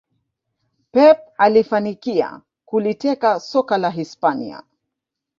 pep 0.91 1.19
alifanikia 1.37 2.41
kuliteka 2.65 3.39
soka 3.39 3.77
la 3.77 3.89
hispania 3.89 4.63